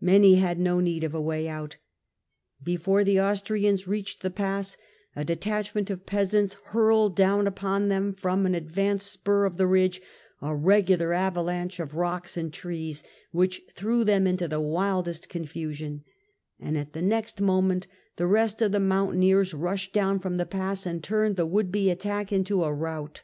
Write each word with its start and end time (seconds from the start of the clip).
Many 0.00 0.36
had 0.36 0.60
no 0.60 0.78
need 0.78 1.02
of 1.02 1.12
a 1.12 1.20
way 1.20 1.48
out. 1.48 1.76
Before 2.62 3.02
the 3.02 3.20
Austrians 3.20 3.88
reached 3.88 4.22
the 4.22 4.30
pass, 4.30 4.76
a 5.16 5.24
detachment 5.24 5.90
of 5.90 6.06
peasants 6.06 6.54
hurled 6.66 7.16
down 7.16 7.48
upon 7.48 7.88
them 7.88 8.12
from 8.12 8.46
an 8.46 8.54
advanced 8.54 9.10
spur 9.10 9.44
of 9.44 9.56
the 9.56 9.66
ridge 9.66 10.00
a 10.40 10.54
regular 10.54 11.12
avalanche 11.12 11.80
of 11.80 11.96
rocks 11.96 12.36
and 12.36 12.52
trees, 12.52 13.02
which 13.32 13.60
threw 13.72 14.04
them 14.04 14.24
into 14.24 14.46
the 14.46 14.60
wildest 14.60 15.28
confusion; 15.28 16.04
and 16.60 16.78
at 16.78 16.92
the 16.92 17.02
next 17.02 17.40
moment 17.40 17.88
the 18.14 18.28
rest 18.28 18.62
of 18.62 18.70
the 18.70 18.78
mountaineers 18.78 19.52
rushed 19.52 19.92
down 19.92 20.20
from 20.20 20.36
the 20.36 20.46
pass 20.46 20.86
and 20.86 21.02
turned 21.02 21.34
the 21.34 21.44
would 21.44 21.72
be 21.72 21.90
attack 21.90 22.30
into 22.30 22.62
a 22.62 22.72
rout. 22.72 23.20